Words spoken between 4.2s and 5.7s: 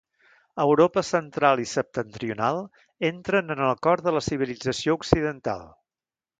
civilització Occidental.